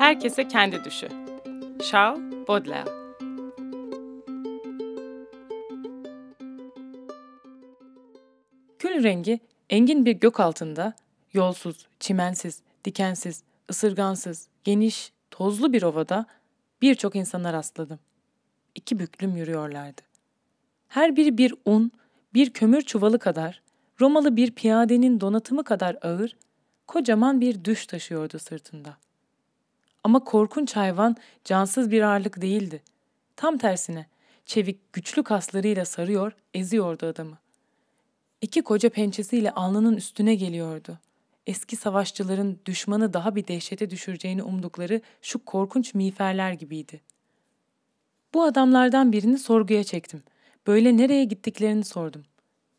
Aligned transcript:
Herkese 0.00 0.48
kendi 0.48 0.84
düşü. 0.84 1.08
Charles 1.90 2.48
Baudelaire 2.48 2.90
Kül 8.78 9.02
rengi 9.02 9.40
engin 9.70 10.06
bir 10.06 10.12
gök 10.12 10.40
altında, 10.40 10.94
yolsuz, 11.32 11.86
çimensiz, 11.98 12.62
dikensiz, 12.84 13.42
ısırgansız, 13.70 14.48
geniş, 14.64 15.12
tozlu 15.30 15.72
bir 15.72 15.82
ovada 15.82 16.26
birçok 16.82 17.16
insana 17.16 17.52
rastladım. 17.52 17.98
İki 18.74 18.98
büklüm 18.98 19.36
yürüyorlardı. 19.36 20.02
Her 20.88 21.16
biri 21.16 21.38
bir 21.38 21.54
un, 21.64 21.92
bir 22.34 22.50
kömür 22.50 22.82
çuvalı 22.82 23.18
kadar, 23.18 23.62
Romalı 24.00 24.36
bir 24.36 24.50
piyadenin 24.50 25.20
donatımı 25.20 25.64
kadar 25.64 25.96
ağır, 26.02 26.36
kocaman 26.86 27.40
bir 27.40 27.64
düş 27.64 27.86
taşıyordu 27.86 28.38
sırtında. 28.38 28.96
Ama 30.04 30.24
korkunç 30.24 30.76
hayvan 30.76 31.16
cansız 31.44 31.90
bir 31.90 32.02
ağırlık 32.02 32.42
değildi. 32.42 32.82
Tam 33.36 33.58
tersine 33.58 34.06
çevik 34.46 34.92
güçlü 34.92 35.22
kaslarıyla 35.22 35.84
sarıyor, 35.84 36.32
eziyordu 36.54 37.06
adamı. 37.06 37.38
İki 38.40 38.62
koca 38.62 38.90
pençesiyle 38.90 39.50
alnının 39.50 39.96
üstüne 39.96 40.34
geliyordu. 40.34 40.98
Eski 41.46 41.76
savaşçıların 41.76 42.58
düşmanı 42.66 43.12
daha 43.12 43.36
bir 43.36 43.48
dehşete 43.48 43.90
düşüreceğini 43.90 44.42
umdukları 44.42 45.00
şu 45.22 45.44
korkunç 45.44 45.94
miğferler 45.94 46.52
gibiydi. 46.52 47.00
Bu 48.34 48.42
adamlardan 48.42 49.12
birini 49.12 49.38
sorguya 49.38 49.84
çektim. 49.84 50.22
Böyle 50.66 50.96
nereye 50.96 51.24
gittiklerini 51.24 51.84
sordum. 51.84 52.24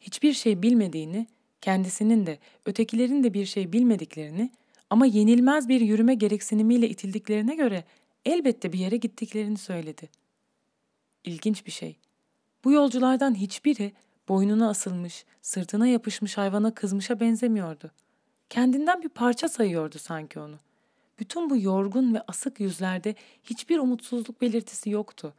Hiçbir 0.00 0.32
şey 0.32 0.62
bilmediğini, 0.62 1.26
kendisinin 1.60 2.26
de 2.26 2.38
ötekilerin 2.66 3.24
de 3.24 3.34
bir 3.34 3.46
şey 3.46 3.72
bilmediklerini 3.72 4.50
ama 4.90 5.06
yenilmez 5.06 5.68
bir 5.68 5.80
yürüme 5.80 6.14
gereksinimiyle 6.14 6.88
itildiklerine 6.88 7.54
göre 7.54 7.84
elbette 8.24 8.72
bir 8.72 8.78
yere 8.78 8.96
gittiklerini 8.96 9.58
söyledi. 9.58 10.08
İlginç 11.24 11.66
bir 11.66 11.72
şey. 11.72 11.96
Bu 12.64 12.72
yolculardan 12.72 13.34
hiçbiri 13.34 13.92
boynuna 14.28 14.68
asılmış, 14.68 15.24
sırtına 15.42 15.86
yapışmış 15.86 16.38
hayvana 16.38 16.74
kızmışa 16.74 17.20
benzemiyordu. 17.20 17.90
Kendinden 18.50 19.02
bir 19.02 19.08
parça 19.08 19.48
sayıyordu 19.48 19.98
sanki 19.98 20.40
onu. 20.40 20.56
Bütün 21.18 21.50
bu 21.50 21.56
yorgun 21.56 22.14
ve 22.14 22.22
asık 22.28 22.60
yüzlerde 22.60 23.14
hiçbir 23.44 23.78
umutsuzluk 23.78 24.40
belirtisi 24.40 24.90
yoktu. 24.90 25.34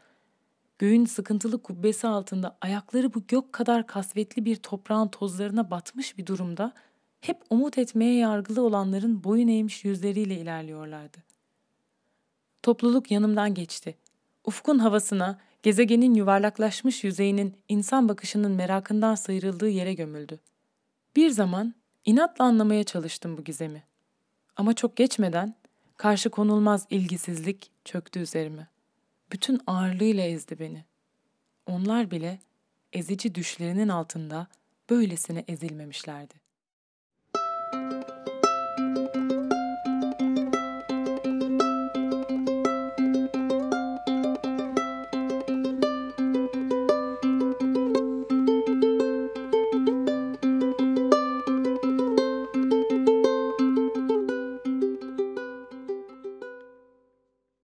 Göğün 0.79 1.05
sıkıntılı 1.05 1.63
kubbesi 1.63 2.07
altında 2.07 2.57
ayakları 2.61 3.13
bu 3.13 3.23
gök 3.27 3.53
kadar 3.53 3.87
kasvetli 3.87 4.45
bir 4.45 4.55
toprağın 4.55 5.07
tozlarına 5.07 5.71
batmış 5.71 6.17
bir 6.17 6.25
durumda 6.25 6.73
hep 7.21 7.41
umut 7.49 7.77
etmeye 7.77 8.15
yargılı 8.15 8.61
olanların 8.61 9.23
boyun 9.23 9.47
eğmiş 9.47 9.85
yüzleriyle 9.85 10.35
ilerliyorlardı. 10.35 11.17
Topluluk 12.63 13.11
yanımdan 13.11 13.53
geçti. 13.53 13.95
Ufkun 14.45 14.79
havasına, 14.79 15.39
gezegenin 15.63 16.13
yuvarlaklaşmış 16.13 17.03
yüzeyinin 17.03 17.57
insan 17.69 18.09
bakışının 18.09 18.51
merakından 18.51 19.15
sıyrıldığı 19.15 19.69
yere 19.69 19.93
gömüldü. 19.93 20.39
Bir 21.15 21.29
zaman 21.29 21.75
inatla 22.05 22.45
anlamaya 22.45 22.83
çalıştım 22.83 23.37
bu 23.37 23.43
gizemi. 23.43 23.83
Ama 24.55 24.73
çok 24.73 24.95
geçmeden 24.95 25.55
karşı 25.97 26.29
konulmaz 26.29 26.87
ilgisizlik 26.89 27.71
çöktü 27.85 28.19
üzerime. 28.19 28.67
Bütün 29.31 29.61
ağırlığıyla 29.67 30.23
ezdi 30.23 30.59
beni. 30.59 30.85
Onlar 31.65 32.11
bile 32.11 32.39
ezici 32.93 33.35
düşlerinin 33.35 33.87
altında 33.87 34.47
böylesine 34.89 35.45
ezilmemişlerdi. 35.47 36.48